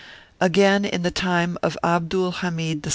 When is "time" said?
1.11-1.59